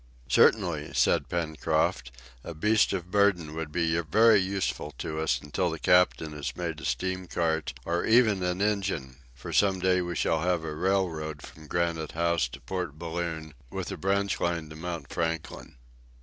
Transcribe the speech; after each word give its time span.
"Certainly," 0.29 0.95
said 0.95 1.29
Pencroft, 1.29 2.11
"a 2.43 2.55
beast 2.55 2.91
of 2.91 3.11
burden 3.11 3.53
would 3.53 3.71
be 3.71 3.95
very 3.99 4.39
useful 4.39 4.89
to 4.97 5.19
us 5.19 5.39
until 5.39 5.69
the 5.69 5.77
captain 5.77 6.31
has 6.33 6.57
made 6.57 6.79
a 6.81 6.85
steam 6.85 7.27
cart, 7.27 7.73
or 7.85 8.03
even 8.03 8.41
an 8.41 8.63
engine, 8.63 9.17
for 9.35 9.53
some 9.53 9.77
day 9.79 10.01
we 10.01 10.15
shall 10.15 10.41
have 10.41 10.63
a 10.63 10.73
railroad 10.73 11.43
from 11.43 11.67
Granite 11.67 12.13
House 12.13 12.47
to 12.47 12.59
Port 12.59 12.97
Balloon, 12.97 13.53
with 13.69 13.91
a 13.91 13.95
branch 13.97 14.39
line 14.39 14.69
to 14.71 14.75
Mount 14.75 15.13
Franklin!" 15.13 15.75